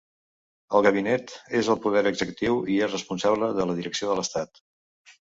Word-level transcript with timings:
El 0.79 0.85
gabinet 0.87 1.35
és 1.61 1.69
el 1.75 1.79
poder 1.85 2.03
executiu 2.13 2.59
i 2.77 2.81
és 2.89 2.99
responsable 2.99 3.55
de 3.63 3.71
la 3.71 3.81
direcció 3.85 4.13
de 4.15 4.21
l'estat. 4.23 4.69